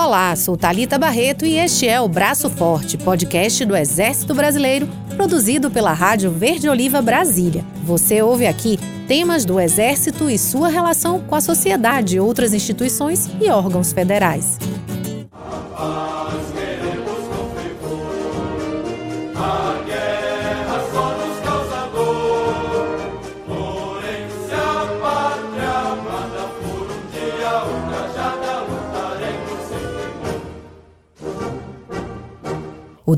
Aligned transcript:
Olá, 0.00 0.36
sou 0.36 0.56
Talita 0.56 0.96
Barreto 0.96 1.44
e 1.44 1.56
este 1.56 1.88
é 1.88 2.00
o 2.00 2.06
Braço 2.06 2.48
Forte, 2.48 2.96
podcast 2.96 3.64
do 3.64 3.74
Exército 3.76 4.32
Brasileiro, 4.32 4.88
produzido 5.16 5.72
pela 5.72 5.92
Rádio 5.92 6.30
Verde 6.30 6.68
Oliva 6.68 7.02
Brasília. 7.02 7.64
Você 7.82 8.22
ouve 8.22 8.46
aqui 8.46 8.78
temas 9.08 9.44
do 9.44 9.58
Exército 9.58 10.30
e 10.30 10.38
sua 10.38 10.68
relação 10.68 11.18
com 11.18 11.34
a 11.34 11.40
sociedade, 11.40 12.20
outras 12.20 12.54
instituições 12.54 13.28
e 13.40 13.50
órgãos 13.50 13.92
federais. 13.92 14.56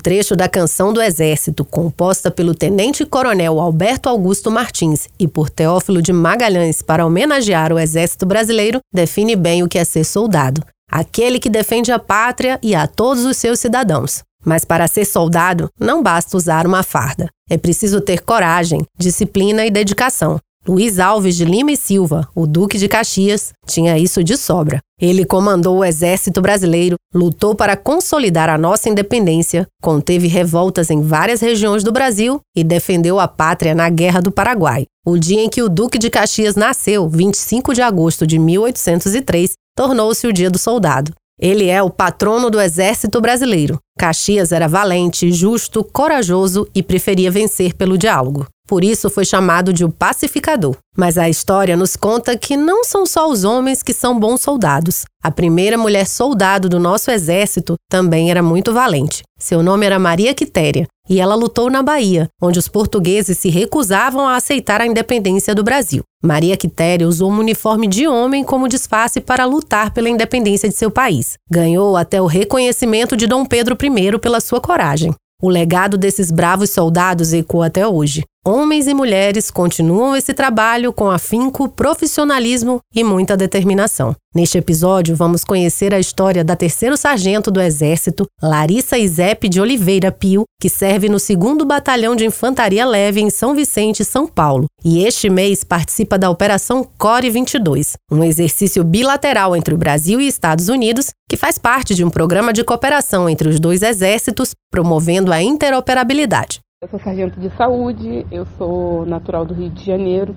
Trecho 0.01 0.35
da 0.35 0.49
Canção 0.49 0.93
do 0.93 1.03
Exército, 1.03 1.65
composta 1.65 2.31
pelo 2.31 2.55
tenente-coronel 2.55 3.61
Alberto 3.61 4.09
Augusto 4.09 4.51
Martins 4.51 5.09
e 5.19 5.29
por 5.29 5.51
Teófilo 5.51 6.01
de 6.01 6.13
Magalhães 6.13 6.83
para 6.83 7.05
homenagear 7.05 7.73
o 7.73 7.79
Exército 7.79 8.25
Brasileiro, 8.27 8.81
define 8.93 9.37
bem 9.37 9.63
o 9.63 9.69
que 9.69 9.79
é 9.79 9.85
ser 9.85 10.05
soldado. 10.05 10.65
Aquele 10.91 11.39
que 11.39 11.49
defende 11.49 11.93
a 11.93 11.99
pátria 11.99 12.59
e 12.63 12.75
a 12.75 12.87
todos 12.87 13.25
os 13.25 13.37
seus 13.37 13.61
cidadãos. 13.61 14.23
Mas 14.45 14.65
para 14.65 14.89
ser 14.89 15.05
soldado, 15.05 15.69
não 15.79 16.03
basta 16.03 16.37
usar 16.37 16.67
uma 16.67 16.83
farda. 16.83 17.29
É 17.49 17.59
preciso 17.59 18.01
ter 18.01 18.23
coragem, 18.23 18.85
disciplina 18.99 19.67
e 19.67 19.71
dedicação. 19.71 20.41
Luiz 20.69 20.99
Alves 20.99 21.37
de 21.37 21.45
Lima 21.47 21.73
e 21.73 21.77
Silva, 21.77 22.29
o 22.35 22.47
Duque 22.47 22.77
de 22.77 22.87
Caxias, 22.87 23.51
tinha 23.67 23.97
isso 23.97 24.23
de 24.23 24.37
sobra. 24.37 24.79
Ele 25.01 25.25
comandou 25.25 25.79
o 25.79 25.85
exército 25.85 26.43
brasileiro, 26.43 26.97
lutou 27.15 27.55
para 27.55 27.79
consolidar 27.79 28.51
a 28.51 28.59
nossa 28.59 28.91
independência, 28.91 29.67
conteve 29.83 30.29
revoltas 30.29 30.91
em 30.91 31.01
várias 31.01 31.41
regiões 31.41 31.83
do 31.83 31.91
Brasil 31.91 32.41
e 32.55 32.63
defendeu 32.63 33.19
a 33.19 33.27
pátria 33.27 33.75
na 33.75 33.89
Guerra 33.89 34.21
do 34.21 34.31
Paraguai. 34.31 34.85
O 35.07 35.17
dia 35.17 35.41
em 35.41 35.49
que 35.49 35.63
o 35.63 35.69
Duque 35.69 35.97
de 35.97 36.11
Caxias 36.11 36.55
nasceu, 36.57 37.09
25 37.09 37.73
de 37.73 37.81
agosto 37.81 38.27
de 38.27 38.39
1803, 38.39 39.53
tornou-se 39.75 40.27
o 40.27 40.33
Dia 40.33 40.51
do 40.51 40.59
Soldado. 40.59 41.15
Ele 41.41 41.71
é 41.71 41.83
o 41.83 41.89
patrono 41.89 42.51
do 42.51 42.61
exército 42.61 43.19
brasileiro. 43.19 43.79
Caxias 43.99 44.53
era 44.53 44.69
valente, 44.69 45.33
justo, 45.33 45.83
corajoso 45.83 46.69
e 46.75 46.83
preferia 46.83 47.31
vencer 47.31 47.73
pelo 47.73 47.97
diálogo. 47.97 48.47
Por 48.71 48.85
isso 48.85 49.11
foi 49.11 49.25
chamado 49.25 49.73
de 49.73 49.85
o 49.85 49.91
pacificador. 49.91 50.77
Mas 50.97 51.19
a 51.19 51.29
história 51.29 51.77
nos 51.77 51.97
conta 51.97 52.39
que 52.39 52.57
não 52.57 52.85
são 52.85 53.05
só 53.05 53.29
os 53.29 53.43
homens 53.43 53.83
que 53.83 53.93
são 53.93 54.17
bons 54.17 54.43
soldados. 54.43 55.03
A 55.21 55.29
primeira 55.29 55.77
mulher 55.77 56.07
soldado 56.07 56.69
do 56.69 56.79
nosso 56.79 57.11
exército 57.11 57.75
também 57.91 58.31
era 58.31 58.45
muito 58.45 58.73
valente. 58.73 59.25
Seu 59.37 59.61
nome 59.61 59.87
era 59.87 59.99
Maria 59.99 60.33
Quitéria 60.35 60.87
e 61.09 61.19
ela 61.19 61.35
lutou 61.35 61.69
na 61.69 61.83
Bahia, 61.83 62.29
onde 62.41 62.61
os 62.61 62.69
portugueses 62.69 63.39
se 63.39 63.49
recusavam 63.49 64.29
a 64.29 64.37
aceitar 64.37 64.81
a 64.81 64.87
independência 64.87 65.53
do 65.53 65.65
Brasil. 65.65 66.05
Maria 66.23 66.57
Quitéria 66.57 67.09
usou 67.09 67.29
um 67.29 67.39
uniforme 67.41 67.89
de 67.89 68.07
homem 68.07 68.45
como 68.45 68.69
disfarce 68.69 69.21
para 69.21 69.47
lutar 69.47 69.93
pela 69.93 70.09
independência 70.09 70.69
de 70.69 70.77
seu 70.77 70.93
país. 70.93 71.33
Ganhou 71.51 71.97
até 71.97 72.23
o 72.23 72.27
reconhecimento 72.27 73.17
de 73.17 73.27
Dom 73.27 73.45
Pedro 73.45 73.77
I 73.83 74.19
pela 74.21 74.39
sua 74.39 74.61
coragem. 74.61 75.13
O 75.43 75.49
legado 75.49 75.99
desses 75.99 76.31
bravos 76.31 76.71
soldados 76.71 77.33
ecoa 77.33 77.67
até 77.67 77.85
hoje. 77.89 78.23
Homens 78.47 78.87
e 78.87 78.95
mulheres 78.95 79.51
continuam 79.51 80.17
esse 80.17 80.33
trabalho 80.33 80.95
com 80.95 81.11
afinco, 81.11 81.69
profissionalismo 81.69 82.81
e 82.95 83.05
muita 83.05 83.37
determinação. 83.37 84.17
Neste 84.35 84.57
episódio, 84.57 85.15
vamos 85.15 85.45
conhecer 85.45 85.93
a 85.93 86.01
história 86.01 86.43
da 86.43 86.57
terceiro 86.57 86.97
sargento 86.97 87.51
do 87.51 87.61
Exército, 87.61 88.27
Larissa 88.43 88.97
Isepe 88.97 89.47
de 89.47 89.61
Oliveira 89.61 90.11
Pio, 90.11 90.45
que 90.59 90.71
serve 90.71 91.07
no 91.07 91.19
2 91.19 91.67
Batalhão 91.67 92.17
de 92.17 92.25
Infantaria 92.25 92.87
Leve 92.87 93.21
em 93.21 93.29
São 93.29 93.55
Vicente, 93.55 94.07
São 94.07 94.27
Paulo, 94.27 94.65
e 94.83 95.05
este 95.05 95.29
mês 95.29 95.63
participa 95.63 96.17
da 96.17 96.31
Operação 96.31 96.83
Core 96.97 97.29
22, 97.29 97.93
um 98.11 98.25
exercício 98.25 98.83
bilateral 98.83 99.55
entre 99.55 99.75
o 99.75 99.79
Brasil 99.79 100.19
e 100.19 100.27
Estados 100.27 100.71
Unidos, 100.71 101.11
que 101.29 101.37
faz 101.37 101.59
parte 101.59 101.95
de 101.95 102.03
um 102.03 102.09
programa 102.09 102.55
de 102.55 102.65
cooperação 102.65 103.29
entre 103.29 103.51
os 103.51 103.61
dois 103.61 103.83
exércitos, 103.83 104.55
promovendo 104.71 105.31
a 105.31 105.43
interoperabilidade. 105.43 106.61
Eu 106.83 106.89
sou 106.89 106.99
sargento 106.99 107.39
de 107.39 107.51
saúde, 107.51 108.25
eu 108.33 108.47
sou 108.57 109.05
natural 109.05 109.45
do 109.45 109.53
Rio 109.53 109.69
de 109.69 109.85
Janeiro 109.85 110.35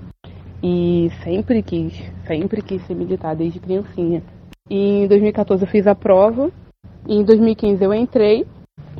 e 0.62 1.08
sempre 1.22 1.62
quis, 1.62 1.94
sempre 2.26 2.60
quis 2.60 2.82
ser 2.82 2.94
militar 2.94 3.34
desde 3.34 3.58
criancinha. 3.58 4.22
E 4.68 5.04
em 5.04 5.08
2014 5.08 5.64
eu 5.64 5.66
fiz 5.66 5.86
a 5.86 5.94
prova, 5.94 6.50
e 7.08 7.14
em 7.14 7.24
2015 7.24 7.82
eu 7.82 7.94
entrei, 7.94 8.46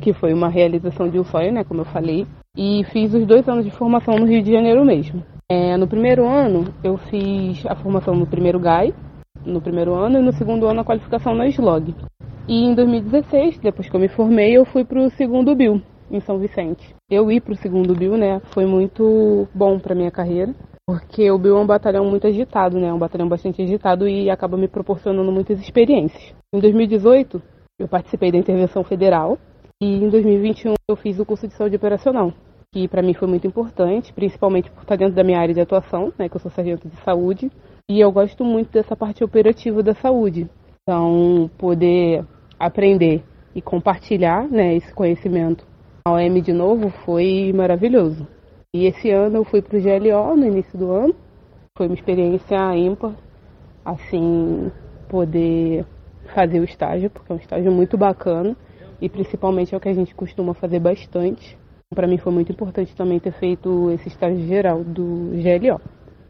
que 0.01 0.11
foi 0.11 0.33
uma 0.33 0.49
realização 0.49 1.07
de 1.07 1.19
um 1.19 1.23
sonho, 1.23 1.53
né, 1.53 1.63
como 1.63 1.81
eu 1.81 1.85
falei, 1.85 2.25
e 2.57 2.83
fiz 2.85 3.13
os 3.13 3.27
dois 3.27 3.47
anos 3.47 3.63
de 3.63 3.69
formação 3.69 4.15
no 4.15 4.25
Rio 4.25 4.41
de 4.41 4.51
Janeiro 4.51 4.83
mesmo. 4.83 5.23
É, 5.47 5.77
no 5.77 5.87
primeiro 5.87 6.27
ano 6.27 6.73
eu 6.83 6.97
fiz 6.97 7.63
a 7.67 7.75
formação 7.75 8.15
no 8.15 8.25
primeiro 8.25 8.59
GAI, 8.59 8.91
no 9.45 9.61
primeiro 9.61 9.93
ano, 9.93 10.17
e 10.17 10.21
no 10.23 10.33
segundo 10.33 10.65
ano 10.65 10.81
a 10.81 10.83
qualificação 10.83 11.35
na 11.35 11.45
SLOG. 11.47 11.93
E 12.47 12.65
em 12.65 12.73
2016, 12.73 13.59
depois 13.59 13.87
que 13.87 13.95
eu 13.95 13.99
me 13.99 14.07
formei, 14.07 14.57
eu 14.57 14.65
fui 14.65 14.83
para 14.83 14.99
o 14.99 15.11
segundo 15.11 15.55
BIL, 15.55 15.79
em 16.09 16.19
São 16.19 16.37
Vicente. 16.37 16.95
Eu 17.09 17.31
ir 17.31 17.41
para 17.41 17.53
o 17.53 17.57
segundo 17.57 17.95
BIL, 17.95 18.17
né, 18.17 18.39
foi 18.53 18.65
muito 18.65 19.47
bom 19.53 19.79
para 19.79 19.95
minha 19.95 20.11
carreira, 20.11 20.53
porque 20.87 21.29
o 21.31 21.37
BIL 21.37 21.57
é 21.57 21.61
um 21.61 21.65
batalhão 21.65 22.05
muito 22.05 22.27
agitado, 22.27 22.79
né, 22.79 22.91
um 22.93 22.99
batalhão 22.99 23.27
bastante 23.27 23.61
agitado 23.61 24.07
e 24.07 24.29
acaba 24.29 24.57
me 24.57 24.67
proporcionando 24.67 25.31
muitas 25.31 25.59
experiências. 25.59 26.33
Em 26.53 26.59
2018, 26.59 27.41
eu 27.79 27.87
participei 27.87 28.31
da 28.31 28.37
intervenção 28.37 28.83
federal 28.83 29.37
e 29.81 30.03
em 30.03 30.09
2021 30.09 30.73
eu 30.89 30.95
fiz 30.95 31.19
o 31.19 31.25
curso 31.25 31.47
de 31.47 31.53
saúde 31.53 31.75
operacional, 31.75 32.33
que 32.73 32.87
para 32.87 33.01
mim 33.01 33.13
foi 33.13 33.27
muito 33.27 33.47
importante, 33.47 34.13
principalmente 34.13 34.69
por 34.71 34.83
estar 34.83 34.95
dentro 34.95 35.15
da 35.15 35.23
minha 35.23 35.39
área 35.39 35.53
de 35.53 35.61
atuação, 35.61 36.13
né, 36.17 36.29
que 36.29 36.35
eu 36.35 36.41
sou 36.41 36.51
sargento 36.51 36.87
de 36.87 36.95
saúde, 36.97 37.51
e 37.89 37.99
eu 37.99 38.11
gosto 38.11 38.43
muito 38.43 38.71
dessa 38.71 38.95
parte 38.95 39.23
operativa 39.23 39.83
da 39.83 39.93
saúde. 39.93 40.49
Então, 40.81 41.49
poder 41.57 42.23
aprender 42.59 43.23
e 43.55 43.61
compartilhar 43.61 44.47
né, 44.47 44.75
esse 44.75 44.93
conhecimento 44.93 45.65
a 46.07 46.11
OM 46.11 46.39
de 46.39 46.53
novo 46.53 46.91
foi 47.03 47.51
maravilhoso. 47.51 48.27
E 48.71 48.85
esse 48.85 49.09
ano 49.09 49.37
eu 49.37 49.43
fui 49.43 49.59
para 49.59 49.75
o 49.75 49.81
GLO 49.81 50.35
no 50.35 50.45
início 50.45 50.77
do 50.77 50.91
ano. 50.91 51.15
Foi 51.75 51.87
uma 51.87 51.95
experiência 51.95 52.77
ímpar, 52.77 53.15
assim, 53.83 54.71
poder 55.09 55.83
fazer 56.35 56.59
o 56.59 56.63
estágio, 56.63 57.09
porque 57.09 57.31
é 57.31 57.35
um 57.35 57.39
estágio 57.39 57.71
muito 57.71 57.97
bacana 57.97 58.55
e 59.01 59.09
principalmente 59.09 59.73
é 59.73 59.77
o 59.77 59.81
que 59.81 59.89
a 59.89 59.95
gente 59.95 60.13
costuma 60.13 60.53
fazer 60.53 60.79
bastante. 60.79 61.57
Para 61.95 62.05
mim 62.05 62.19
foi 62.19 62.31
muito 62.31 62.51
importante 62.51 62.95
também 62.95 63.19
ter 63.19 63.31
feito 63.31 63.89
esse 63.89 64.07
estágio 64.07 64.45
geral 64.45 64.83
do 64.83 65.31
GLO. 65.31 65.81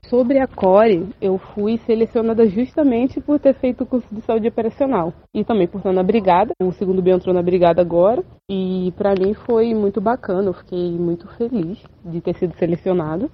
Sobre 0.09 0.37
a 0.37 0.45
CORE, 0.45 1.07
eu 1.19 1.39
fui 1.39 1.79
selecionada 1.79 2.47
justamente 2.47 3.19
por 3.19 3.39
ter 3.39 3.55
feito 3.55 3.83
o 3.83 3.87
curso 3.87 4.07
de 4.11 4.21
saúde 4.21 4.47
operacional 4.47 5.11
e 5.33 5.43
também 5.43 5.67
por 5.67 5.79
estar 5.79 5.91
na 5.91 6.03
brigada. 6.03 6.51
O 6.61 6.71
segundo 6.71 7.01
B 7.01 7.09
entrou 7.09 7.33
na 7.33 7.41
brigada 7.41 7.81
agora 7.81 8.23
e 8.47 8.93
para 8.95 9.15
mim 9.15 9.33
foi 9.33 9.73
muito 9.73 9.99
bacana. 9.99 10.49
Eu 10.49 10.53
fiquei 10.53 10.91
muito 10.91 11.27
feliz 11.29 11.81
de 12.05 12.21
ter 12.21 12.35
sido 12.35 12.53
selecionada. 12.55 13.27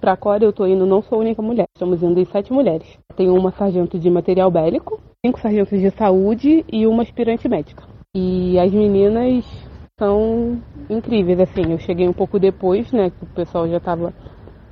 Para 0.00 0.12
a 0.12 0.16
CORE 0.16 0.44
eu 0.44 0.50
estou 0.50 0.68
indo, 0.68 0.86
não 0.86 1.02
sou 1.02 1.18
a 1.18 1.20
única 1.20 1.42
mulher, 1.42 1.66
estamos 1.74 2.00
indo 2.00 2.20
em 2.20 2.24
sete 2.26 2.52
mulheres. 2.52 2.96
Tenho 3.16 3.34
uma 3.34 3.50
sargento 3.50 3.98
de 3.98 4.08
material 4.08 4.52
bélico, 4.52 5.00
cinco 5.24 5.40
sargentos 5.40 5.80
de 5.80 5.90
saúde 5.90 6.64
e 6.72 6.86
uma 6.86 7.02
aspirante 7.02 7.48
médica. 7.48 7.82
E 8.14 8.56
as 8.60 8.72
meninas 8.72 9.44
são 9.98 10.60
incríveis, 10.88 11.40
assim, 11.40 11.72
eu 11.72 11.78
cheguei 11.78 12.08
um 12.08 12.12
pouco 12.12 12.38
depois, 12.38 12.90
né, 12.92 13.10
que 13.10 13.24
o 13.24 13.28
pessoal 13.28 13.68
já 13.68 13.78
estava 13.78 14.12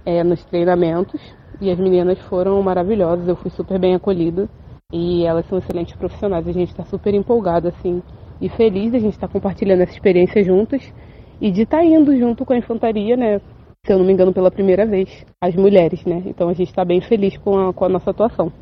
é, 0.05 0.23
nos 0.23 0.45
treinamentos 0.45 1.21
e 1.61 1.71
as 1.71 1.79
meninas 1.79 2.19
foram 2.21 2.61
maravilhosas, 2.63 3.27
eu 3.29 3.37
fui 3.37 3.51
super 3.51 3.79
bem 3.79 3.95
acolhida 3.95 4.49
e 4.93 5.25
elas 5.25 5.47
são 5.47 5.59
excelentes 5.59 5.95
profissionais. 5.97 6.47
A 6.47 6.53
gente 6.53 6.71
está 6.71 6.85
super 6.85 7.15
empolgado 7.15 7.69
assim 7.69 8.03
e 8.41 8.49
feliz 8.49 8.91
de 8.91 8.97
a 8.97 9.01
gente 9.01 9.15
estar 9.15 9.29
tá 9.29 9.33
compartilhando 9.33 9.83
essa 9.83 9.93
experiência 9.93 10.43
juntas 10.45 10.93
e 11.41 11.51
de 11.51 11.63
estar 11.63 11.79
tá 11.79 11.85
indo 11.85 12.17
junto 12.19 12.45
com 12.45 12.53
a 12.53 12.59
infantaria, 12.59 13.17
né? 13.17 13.41
Se 13.85 13.93
eu 13.93 13.99
não 13.99 14.05
me 14.05 14.13
engano, 14.13 14.33
pela 14.33 14.51
primeira 14.51 14.87
vez, 14.87 15.25
as 15.41 15.55
mulheres, 15.57 16.05
né? 16.05 16.23
Então 16.27 16.49
a 16.49 16.53
gente 16.53 16.69
está 16.69 16.85
bem 16.85 17.01
feliz 17.01 17.37
com 17.39 17.59
a, 17.59 17.73
com 17.73 17.85
a 17.85 17.89
nossa 17.89 18.11
atuação. 18.11 18.53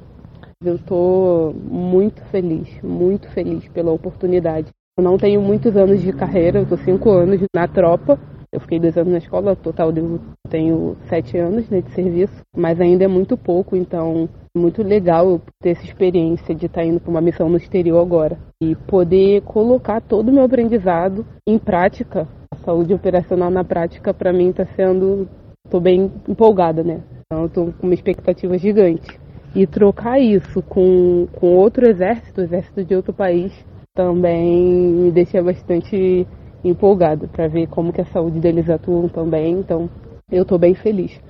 Eu 0.63 0.77
estou 0.77 1.55
muito 1.55 2.23
feliz, 2.27 2.69
muito 2.83 3.29
feliz 3.31 3.67
pela 3.69 3.93
oportunidade. 3.93 4.69
Eu 4.99 5.05
não 5.05 5.17
tenho 5.17 5.41
muitos 5.41 5.77
anos 5.77 6.03
de 6.03 6.13
carreira, 6.13 6.59
eu 6.59 6.63
estou 6.65 6.79
cinco 6.79 7.11
anos 7.11 7.41
na 7.55 7.67
tropa, 7.67 8.19
eu 8.53 8.61
fiquei 8.61 8.81
dois 8.81 8.97
anos 8.97 9.13
na 9.13 9.19
escola, 9.19 9.55
total 9.55 9.93
eu 9.93 10.21
tenho 10.49 10.97
sete 11.09 11.39
anos 11.39 11.69
né, 11.69 11.81
de 11.81 11.91
serviço, 11.93 12.43
mas 12.57 12.81
ainda 12.81 13.05
é 13.05 13.09
muito 13.09 13.37
pouco, 13.37 13.77
então 13.77 14.29
é 14.55 14.59
muito 14.59 14.83
legal 14.83 15.31
eu 15.31 15.43
ter 15.63 15.71
essa 15.71 15.85
experiência 15.85 16.55
de 16.55 16.67
estar 16.67 16.85
indo 16.85 17.01
para 17.01 17.11
uma 17.11 17.21
missão 17.21 17.49
no 17.49 17.57
exterior 17.57 18.01
agora 18.01 18.39
e 18.61 18.75
poder 18.75 19.43
colocar 19.43 20.01
todo 20.01 20.29
o 20.29 20.33
meu 20.33 20.45
aprendizado 20.45 21.25
em 21.47 21.59
prática. 21.59 22.27
A 22.53 22.57
saúde 22.65 22.93
operacional 22.93 23.51
na 23.51 23.63
prática 23.63 24.13
para 24.13 24.33
mim 24.33 24.51
está 24.51 24.67
sendo, 24.75 25.29
estou 25.65 25.81
bem 25.81 26.11
empolgada, 26.29 26.83
né? 26.83 27.01
Então 27.27 27.47
estou 27.47 27.73
com 27.73 27.87
uma 27.87 27.95
expectativa 27.95 28.59
gigante 28.59 29.19
e 29.55 29.67
trocar 29.67 30.19
isso 30.21 30.63
com, 30.63 31.29
com 31.33 31.57
outro 31.57 31.89
exército, 31.89 32.41
exército 32.41 32.85
de 32.85 32.95
outro 32.95 33.13
país, 33.13 33.53
também 33.95 34.93
me 34.93 35.11
deixa 35.11 35.43
bastante 35.43 36.27
empolgada 36.65 37.27
para 37.29 37.49
ver 37.49 37.67
como 37.69 37.93
que 37.93 38.01
a 38.01 38.07
saúde 38.07 38.39
deles 38.41 38.69
atuam 38.69 39.09
também. 39.09 39.53
Então, 39.53 39.89
eu 40.31 40.43
estou 40.43 40.59
bem 40.59 40.75
feliz 40.75 41.21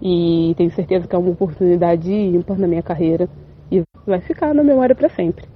e 0.00 0.54
tenho 0.56 0.70
certeza 0.70 1.06
que 1.06 1.14
é 1.14 1.18
uma 1.18 1.30
oportunidade 1.30 2.12
ímpar 2.12 2.58
na 2.58 2.66
minha 2.66 2.82
carreira 2.82 3.28
e 3.70 3.82
vai 4.06 4.20
ficar 4.20 4.54
na 4.54 4.62
memória 4.62 4.94
para 4.94 5.08
sempre. 5.08 5.46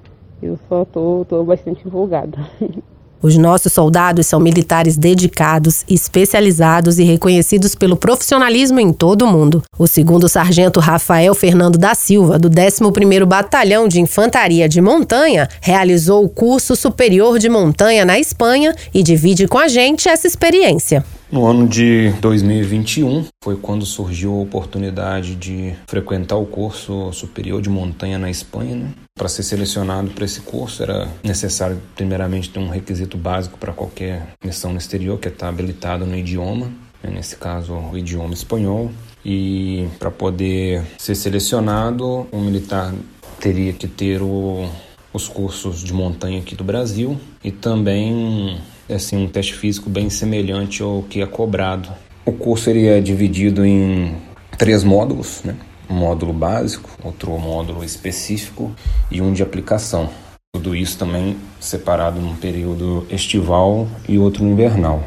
Eu 0.42 0.56
só 0.68 0.84
tô, 0.84 1.24
tô 1.28 1.44
bastante 1.44 1.86
empolgada. 1.86 2.38
Os 3.22 3.36
nossos 3.36 3.72
soldados 3.72 4.26
são 4.26 4.40
militares 4.40 4.96
dedicados, 4.96 5.84
especializados 5.88 6.98
e 6.98 7.04
reconhecidos 7.04 7.76
pelo 7.76 7.96
profissionalismo 7.96 8.80
em 8.80 8.92
todo 8.92 9.22
o 9.22 9.28
mundo. 9.28 9.62
O 9.78 9.86
segundo 9.86 10.28
sargento 10.28 10.80
Rafael 10.80 11.32
Fernando 11.32 11.78
da 11.78 11.94
Silva, 11.94 12.36
do 12.36 12.50
11º 12.50 13.24
Batalhão 13.24 13.86
de 13.86 14.00
Infantaria 14.00 14.68
de 14.68 14.80
Montanha, 14.80 15.48
realizou 15.60 16.24
o 16.24 16.28
curso 16.28 16.74
superior 16.74 17.38
de 17.38 17.48
montanha 17.48 18.04
na 18.04 18.18
Espanha 18.18 18.74
e 18.92 19.04
divide 19.04 19.46
com 19.46 19.58
a 19.58 19.68
gente 19.68 20.08
essa 20.08 20.26
experiência. 20.26 21.04
No 21.30 21.46
ano 21.46 21.66
de 21.66 22.12
2021 22.20 23.24
foi 23.42 23.56
quando 23.56 23.86
surgiu 23.86 24.34
a 24.34 24.42
oportunidade 24.42 25.34
de 25.36 25.72
frequentar 25.86 26.36
o 26.36 26.44
curso 26.44 27.10
superior 27.12 27.62
de 27.62 27.70
montanha 27.70 28.18
na 28.18 28.28
Espanha. 28.28 28.76
Né? 28.76 28.88
Para 29.14 29.28
ser 29.28 29.42
selecionado 29.42 30.10
para 30.10 30.24
esse 30.24 30.40
curso 30.40 30.82
era 30.82 31.06
necessário 31.22 31.80
primeiramente 31.94 32.48
ter 32.48 32.58
um 32.58 32.70
requisito 32.70 33.18
básico 33.18 33.58
para 33.58 33.72
qualquer 33.72 34.26
missão 34.42 34.72
no 34.72 34.78
exterior, 34.78 35.18
que 35.18 35.28
é 35.28 35.30
estar 35.30 35.48
habilitado 35.48 36.06
no 36.06 36.16
idioma, 36.16 36.72
né? 37.02 37.10
nesse 37.10 37.36
caso 37.36 37.74
o 37.74 37.96
idioma 37.96 38.32
espanhol. 38.32 38.90
E 39.24 39.86
para 39.98 40.10
poder 40.10 40.82
ser 40.98 41.14
selecionado, 41.14 42.26
o 42.32 42.40
militar 42.40 42.92
teria 43.38 43.72
que 43.72 43.86
ter 43.86 44.22
o, 44.22 44.68
os 45.12 45.28
cursos 45.28 45.84
de 45.84 45.92
montanha 45.92 46.40
aqui 46.40 46.56
do 46.56 46.64
Brasil 46.64 47.20
e 47.44 47.52
também 47.52 48.58
assim, 48.88 49.16
um 49.16 49.28
teste 49.28 49.54
físico 49.54 49.90
bem 49.90 50.08
semelhante 50.08 50.82
ao 50.82 51.02
que 51.02 51.20
é 51.20 51.26
cobrado. 51.26 51.90
O 52.24 52.32
curso 52.32 52.64
seria 52.64 53.00
dividido 53.00 53.64
em 53.64 54.16
três 54.56 54.82
módulos, 54.82 55.42
né? 55.44 55.54
Um 55.92 55.94
módulo 55.94 56.32
básico, 56.32 56.88
outro 57.04 57.36
módulo 57.38 57.84
específico 57.84 58.74
e 59.10 59.20
um 59.20 59.32
de 59.32 59.42
aplicação. 59.42 60.08
Tudo 60.54 60.74
isso 60.74 60.98
também 60.98 61.36
separado 61.60 62.18
num 62.18 62.34
período 62.34 63.06
estival 63.10 63.86
e 64.08 64.18
outro 64.18 64.44
invernal. 64.44 65.04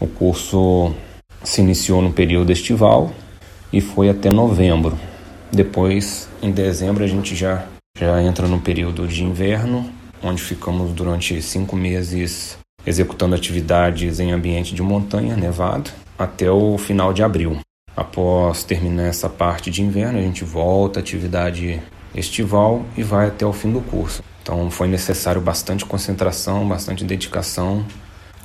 O 0.00 0.06
curso 0.06 0.94
se 1.42 1.60
iniciou 1.60 2.00
no 2.00 2.12
período 2.12 2.52
estival 2.52 3.10
e 3.72 3.80
foi 3.80 4.08
até 4.08 4.30
novembro. 4.30 4.96
Depois, 5.52 6.28
em 6.40 6.52
dezembro, 6.52 7.02
a 7.02 7.08
gente 7.08 7.34
já, 7.34 7.66
já 7.98 8.22
entra 8.22 8.46
no 8.46 8.60
período 8.60 9.06
de 9.08 9.24
inverno, 9.24 9.90
onde 10.22 10.40
ficamos 10.40 10.92
durante 10.92 11.42
cinco 11.42 11.74
meses 11.74 12.56
executando 12.86 13.34
atividades 13.34 14.20
em 14.20 14.32
ambiente 14.32 14.74
de 14.74 14.82
montanha 14.82 15.36
nevado 15.36 15.90
até 16.18 16.50
o 16.50 16.78
final 16.78 17.12
de 17.12 17.22
abril. 17.22 17.58
Após 17.96 18.64
terminar 18.64 19.08
essa 19.08 19.28
parte 19.28 19.70
de 19.70 19.82
inverno, 19.82 20.18
a 20.18 20.22
gente 20.22 20.44
volta 20.44 20.98
à 20.98 21.02
atividade 21.02 21.82
estival 22.14 22.84
e 22.96 23.02
vai 23.02 23.28
até 23.28 23.44
o 23.46 23.52
fim 23.52 23.70
do 23.70 23.80
curso. 23.80 24.22
Então 24.42 24.70
foi 24.70 24.88
necessário 24.88 25.40
bastante 25.40 25.84
concentração, 25.84 26.66
bastante 26.66 27.04
dedicação, 27.04 27.84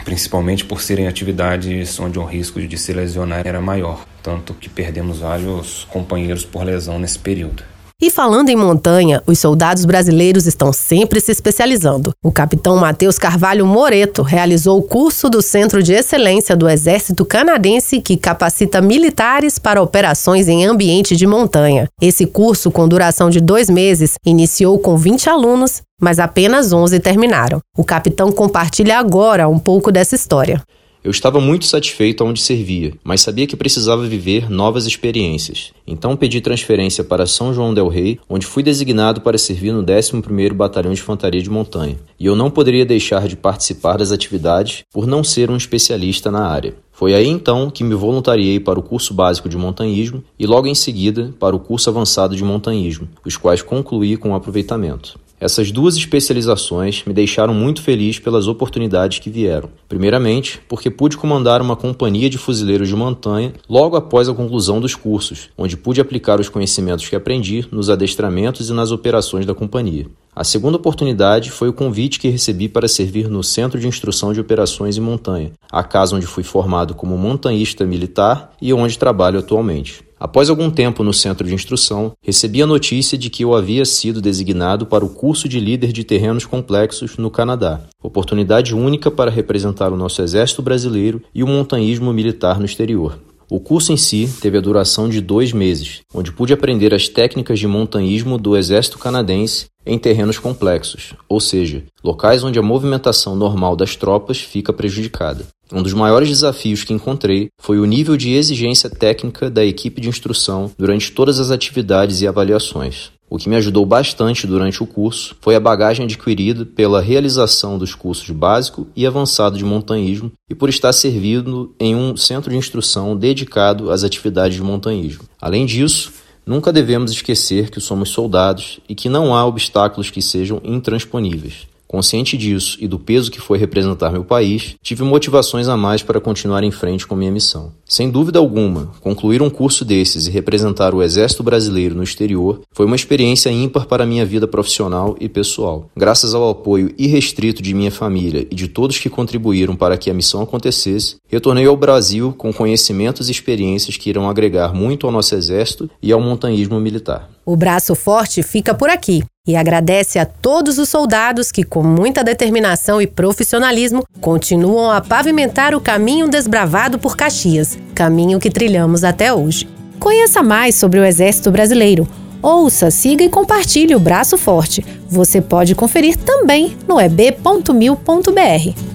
principalmente 0.03 0.65
por 0.65 0.81
serem 0.81 1.07
atividades 1.07 1.99
onde 1.99 2.19
o 2.19 2.25
risco 2.25 2.61
de 2.61 2.77
se 2.77 2.93
lesionar 2.93 3.45
era 3.45 3.61
maior, 3.61 4.05
tanto 4.21 4.53
que 4.53 4.69
perdemos 4.69 5.19
vários 5.19 5.85
companheiros 5.85 6.43
por 6.43 6.63
lesão 6.63 6.99
nesse 6.99 7.17
período. 7.17 7.63
E 8.01 8.11
falando 8.11 8.49
em 8.49 8.57
montanha, 8.57 9.23
os 9.25 9.39
soldados 9.39 9.85
brasileiros 9.85 10.45
estão 10.45 10.73
sempre 10.73 11.21
se 11.21 11.31
especializando. 11.31 12.11
O 12.21 12.29
capitão 12.29 12.75
Matheus 12.75 13.17
Carvalho 13.17 13.65
Moreto 13.65 14.21
realizou 14.21 14.77
o 14.77 14.83
curso 14.83 15.29
do 15.29 15.41
Centro 15.41 15.81
de 15.81 15.93
Excelência 15.93 16.57
do 16.57 16.67
Exército 16.67 17.23
Canadense 17.23 18.01
que 18.01 18.17
capacita 18.17 18.81
militares 18.81 19.57
para 19.57 19.81
operações 19.81 20.49
em 20.49 20.65
ambiente 20.65 21.15
de 21.15 21.25
montanha. 21.25 21.87
Esse 22.01 22.25
curso, 22.25 22.69
com 22.69 22.85
duração 22.85 23.29
de 23.29 23.39
dois 23.39 23.69
meses, 23.69 24.15
iniciou 24.25 24.77
com 24.77 24.97
20 24.97 25.29
alunos, 25.29 25.81
mas 26.01 26.19
apenas 26.19 26.73
11 26.73 26.99
terminaram. 26.99 27.61
O 27.77 27.83
capitão 27.85 28.29
compartilha 28.29 28.99
agora 28.99 29.47
um 29.47 29.57
pouco 29.57 29.89
dessa 29.89 30.15
história. 30.15 30.61
Eu 31.05 31.11
estava 31.11 31.39
muito 31.39 31.65
satisfeito 31.65 32.25
onde 32.25 32.41
servia, 32.41 32.91
mas 33.03 33.21
sabia 33.21 33.45
que 33.45 33.55
precisava 33.55 34.07
viver 34.07 34.49
novas 34.49 34.87
experiências. 34.87 35.71
Então 35.85 36.17
pedi 36.17 36.41
transferência 36.41 37.03
para 37.03 37.27
São 37.27 37.53
João 37.53 37.75
del 37.75 37.89
Rei, 37.89 38.17
onde 38.27 38.47
fui 38.47 38.63
designado 38.63 39.21
para 39.21 39.37
servir 39.37 39.71
no 39.71 39.83
11º 39.83 40.53
Batalhão 40.53 40.91
de 40.91 40.99
Infantaria 40.99 41.43
de 41.43 41.49
Montanha. 41.51 41.95
E 42.19 42.25
eu 42.25 42.35
não 42.35 42.49
poderia 42.49 42.83
deixar 42.83 43.27
de 43.27 43.37
participar 43.37 43.99
das 43.99 44.11
atividades 44.11 44.83
por 44.91 45.05
não 45.05 45.23
ser 45.23 45.51
um 45.51 45.55
especialista 45.55 46.31
na 46.31 46.47
área. 46.47 46.73
Foi 46.91 47.13
aí 47.13 47.27
então 47.27 47.69
que 47.69 47.83
me 47.83 47.93
voluntariei 47.93 48.59
para 48.59 48.79
o 48.79 48.81
curso 48.81 49.13
básico 49.13 49.47
de 49.47 49.57
montanhismo 49.57 50.23
e 50.39 50.47
logo 50.47 50.65
em 50.65 50.73
seguida 50.73 51.35
para 51.39 51.55
o 51.55 51.59
curso 51.59 51.87
avançado 51.87 52.35
de 52.35 52.43
montanhismo, 52.43 53.07
os 53.23 53.37
quais 53.37 53.61
concluí 53.61 54.17
com 54.17 54.33
aproveitamento. 54.33 55.19
Essas 55.39 55.69
duas 55.69 55.97
especializações 55.97 57.03
me 57.05 57.13
deixaram 57.13 57.53
muito 57.53 57.81
feliz 57.81 58.19
pelas 58.19 58.47
oportunidades 58.47 59.19
que 59.19 59.29
vieram. 59.29 59.69
Primeiramente, 59.87 60.61
porque 60.67 60.89
pude 60.89 61.17
comandar 61.17 61.61
uma 61.61 61.75
companhia 61.75 62.29
de 62.29 62.37
fuzileiros 62.37 62.87
de 62.87 62.95
montanha 62.95 63.53
logo 63.69 63.97
após 63.97 64.29
a 64.29 64.33
conclusão 64.33 64.79
dos 64.79 64.95
cursos, 64.95 65.49
onde 65.57 65.75
pude 65.75 65.99
aplicar 65.99 66.39
os 66.39 66.47
conhecimentos 66.47 67.07
que 67.07 67.15
aprendi 67.15 67.67
nos 67.69 67.89
adestramentos 67.89 68.69
e 68.69 68.73
nas 68.73 68.91
operações 68.91 69.45
da 69.45 69.53
companhia. 69.53 70.07
A 70.35 70.43
segunda 70.43 70.75
oportunidade 70.75 71.49
foi 71.49 71.69
o 71.69 71.73
convite 71.73 72.19
que 72.19 72.27
recebi 72.27 72.67
para 72.67 72.89
servir 72.89 73.29
no 73.29 73.41
Centro 73.41 73.79
de 73.79 73.87
Instrução 73.87 74.33
de 74.33 74.41
Operações 74.41 74.97
em 74.97 74.99
Montanha, 74.99 75.53
a 75.71 75.81
casa 75.81 76.13
onde 76.13 76.27
fui 76.27 76.43
formado 76.43 76.93
como 76.93 77.17
montanhista 77.17 77.85
militar 77.85 78.51
e 78.61 78.73
onde 78.73 78.97
trabalho 78.97 79.39
atualmente. 79.39 80.03
Após 80.19 80.49
algum 80.49 80.69
tempo 80.69 81.03
no 81.03 81.13
centro 81.13 81.47
de 81.47 81.53
instrução, 81.53 82.11
recebi 82.21 82.61
a 82.61 82.67
notícia 82.67 83.17
de 83.17 83.29
que 83.29 83.45
eu 83.45 83.55
havia 83.55 83.85
sido 83.85 84.21
designado 84.21 84.85
para 84.85 85.05
o 85.05 85.09
curso 85.09 85.47
de 85.47 85.57
líder 85.57 85.93
de 85.93 86.03
terrenos 86.03 86.45
complexos 86.45 87.15
no 87.15 87.31
Canadá, 87.31 87.79
oportunidade 88.03 88.75
única 88.75 89.09
para 89.09 89.31
representar 89.31 89.93
o 89.93 89.97
nosso 89.97 90.21
exército 90.21 90.61
brasileiro 90.61 91.21
e 91.33 91.43
o 91.43 91.47
montanhismo 91.47 92.11
militar 92.11 92.59
no 92.59 92.65
exterior. 92.65 93.17
O 93.49 93.59
curso 93.59 93.93
em 93.93 93.97
si 93.97 94.27
teve 94.41 94.57
a 94.57 94.61
duração 94.61 95.07
de 95.07 95.21
dois 95.21 95.53
meses, 95.53 96.01
onde 96.13 96.31
pude 96.31 96.53
aprender 96.53 96.93
as 96.93 97.07
técnicas 97.07 97.59
de 97.59 97.67
montanhismo 97.67 98.37
do 98.37 98.57
exército 98.57 98.97
canadense 98.97 99.67
em 99.85 99.99
terrenos 99.99 100.39
complexos, 100.39 101.13
ou 101.29 101.39
seja, 101.39 101.83
locais 102.03 102.43
onde 102.43 102.57
a 102.57 102.63
movimentação 102.63 103.35
normal 103.35 103.75
das 103.75 103.95
tropas 103.95 104.39
fica 104.39 104.73
prejudicada. 104.73 105.45
Um 105.71 105.83
dos 105.83 105.93
maiores 105.93 106.29
desafios 106.29 106.83
que 106.83 106.93
encontrei 106.93 107.49
foi 107.59 107.79
o 107.79 107.85
nível 107.85 108.17
de 108.17 108.33
exigência 108.33 108.89
técnica 108.89 109.49
da 109.49 109.63
equipe 109.63 110.01
de 110.01 110.09
instrução 110.09 110.71
durante 110.77 111.11
todas 111.11 111.39
as 111.39 111.51
atividades 111.51 112.21
e 112.21 112.27
avaliações. 112.27 113.11
O 113.35 113.37
que 113.37 113.49
me 113.49 113.57
ajudou 113.57 113.85
bastante 113.85 114.47
durante 114.47 114.81
o 114.81 114.87
curso 114.87 115.35
foi 115.41 115.57
a 115.57 115.59
bagagem 115.59 116.05
adquirida 116.05 116.65
pela 116.65 117.01
realização 117.01 117.77
dos 117.77 117.93
cursos 117.93 118.29
básico 118.29 118.87
e 118.95 119.05
avançado 119.05 119.57
de 119.57 119.65
montanhismo 119.65 120.31
e 120.49 120.55
por 120.55 120.69
estar 120.69 120.93
servindo 120.93 121.75
em 121.77 121.93
um 121.93 122.15
centro 122.15 122.49
de 122.49 122.55
instrução 122.55 123.13
dedicado 123.13 123.91
às 123.91 124.05
atividades 124.05 124.55
de 124.55 124.63
montanhismo. 124.63 125.25
Além 125.41 125.65
disso, 125.65 126.13
nunca 126.45 126.71
devemos 126.71 127.11
esquecer 127.11 127.69
que 127.69 127.81
somos 127.81 128.07
soldados 128.07 128.79
e 128.87 128.95
que 128.95 129.09
não 129.09 129.35
há 129.35 129.45
obstáculos 129.45 130.09
que 130.09 130.21
sejam 130.21 130.61
intransponíveis. 130.63 131.67
Consciente 131.87 132.37
disso 132.37 132.77
e 132.79 132.87
do 132.87 132.97
peso 132.97 133.31
que 133.31 133.39
foi 133.39 133.57
representar 133.57 134.11
meu 134.11 134.23
país, 134.23 134.75
tive 134.81 135.03
motivações 135.03 135.67
a 135.67 135.77
mais 135.77 136.01
para 136.01 136.19
continuar 136.19 136.63
em 136.63 136.71
frente 136.71 137.05
com 137.05 137.15
minha 137.15 137.31
missão. 137.31 137.71
Sem 137.85 138.09
dúvida 138.09 138.39
alguma, 138.39 138.91
concluir 139.01 139.41
um 139.41 139.49
curso 139.49 139.85
desses 139.85 140.27
e 140.27 140.31
representar 140.31 140.93
o 140.93 141.03
Exército 141.03 141.43
Brasileiro 141.43 141.95
no 141.95 142.03
exterior 142.03 142.61
foi 142.71 142.85
uma 142.85 142.95
experiência 142.95 143.49
ímpar 143.49 143.85
para 143.85 144.05
minha 144.05 144.25
vida 144.25 144.47
profissional 144.47 145.15
e 145.19 145.29
pessoal. 145.29 145.89
Graças 145.95 146.33
ao 146.33 146.49
apoio 146.49 146.93
irrestrito 146.97 147.61
de 147.61 147.73
minha 147.73 147.91
família 147.91 148.47
e 148.49 148.55
de 148.55 148.67
todos 148.67 148.97
que 148.97 149.09
contribuíram 149.09 149.75
para 149.75 149.97
que 149.97 150.09
a 150.09 150.13
missão 150.13 150.41
acontecesse, 150.41 151.17
retornei 151.27 151.65
ao 151.65 151.77
Brasil 151.77 152.33
com 152.37 152.51
conhecimentos 152.51 153.29
e 153.29 153.31
experiências 153.31 153.97
que 153.97 154.09
irão 154.09 154.29
agregar 154.29 154.73
muito 154.73 155.05
ao 155.05 155.13
nosso 155.13 155.35
Exército 155.35 155.89
e 156.01 156.11
ao 156.11 156.19
montanhismo 156.19 156.79
militar. 156.79 157.29
O 157.45 157.55
braço 157.55 157.93
forte 157.93 158.41
fica 158.41 158.73
por 158.73 158.89
aqui 158.89 159.23
e 159.47 159.55
agradece 159.55 160.17
a 160.17 160.25
todos 160.25 160.77
os 160.77 160.89
soldados 160.89 161.51
que, 161.51 161.63
com 161.63 161.83
muita 161.83 162.23
determinação 162.23 163.01
e 163.01 163.07
profissionalismo, 163.07 164.03
continuam 164.19 164.91
a 164.91 165.01
pavimentar 165.01 165.75
o 165.75 165.81
caminho 165.81 166.27
desbravado 166.27 166.97
por 166.97 167.15
Caxias, 167.15 167.77
caminho 167.93 168.39
que 168.39 168.49
trilhamos 168.49 169.03
até 169.03 169.33
hoje. 169.33 169.67
Conheça 169.99 170.41
mais 170.41 170.75
sobre 170.75 170.99
o 170.99 171.05
Exército 171.05 171.51
Brasileiro. 171.51 172.07
Ouça, 172.41 172.91
siga 172.91 173.23
e 173.23 173.29
compartilhe 173.29 173.95
o 173.95 173.99
Braço 173.99 174.37
Forte. 174.37 174.85
Você 175.09 175.41
pode 175.41 175.73
conferir 175.73 176.15
também 176.17 176.77
no 176.87 176.99
eb.mil.br. 176.99 178.94